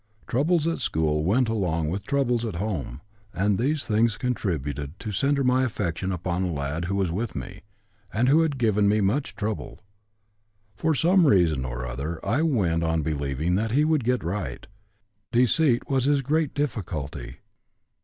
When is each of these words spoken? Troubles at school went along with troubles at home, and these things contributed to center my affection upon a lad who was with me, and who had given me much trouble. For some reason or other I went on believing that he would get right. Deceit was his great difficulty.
Troubles 0.27 0.65
at 0.67 0.79
school 0.79 1.23
went 1.23 1.47
along 1.47 1.87
with 1.87 2.07
troubles 2.07 2.43
at 2.43 2.55
home, 2.55 3.01
and 3.35 3.59
these 3.59 3.85
things 3.85 4.17
contributed 4.17 4.97
to 4.97 5.11
center 5.11 5.43
my 5.43 5.63
affection 5.63 6.11
upon 6.11 6.41
a 6.41 6.51
lad 6.51 6.85
who 6.85 6.95
was 6.95 7.11
with 7.11 7.35
me, 7.35 7.61
and 8.11 8.27
who 8.27 8.41
had 8.41 8.57
given 8.57 8.89
me 8.89 8.99
much 8.99 9.35
trouble. 9.35 9.79
For 10.75 10.95
some 10.95 11.27
reason 11.27 11.63
or 11.65 11.85
other 11.85 12.19
I 12.25 12.41
went 12.41 12.81
on 12.81 13.03
believing 13.03 13.53
that 13.53 13.73
he 13.73 13.85
would 13.85 14.03
get 14.03 14.23
right. 14.23 14.65
Deceit 15.31 15.87
was 15.87 16.05
his 16.05 16.23
great 16.23 16.55
difficulty. 16.55 17.37